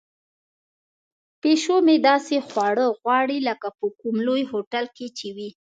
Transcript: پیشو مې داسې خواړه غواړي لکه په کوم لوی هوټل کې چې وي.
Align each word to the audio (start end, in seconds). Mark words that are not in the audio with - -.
پیشو 1.41 1.75
مې 1.85 1.95
داسې 2.09 2.35
خواړه 2.47 2.85
غواړي 2.99 3.37
لکه 3.47 3.67
په 3.77 3.85
کوم 3.99 4.15
لوی 4.27 4.41
هوټل 4.51 4.85
کې 4.95 5.07
چې 5.17 5.27
وي. 5.35 5.49